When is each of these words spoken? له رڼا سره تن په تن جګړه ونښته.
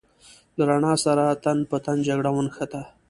له 0.57 0.63
رڼا 0.69 0.93
سره 1.05 1.25
تن 1.43 1.57
په 1.69 1.77
تن 1.85 1.97
جګړه 2.07 2.29
ونښته. 2.33 2.81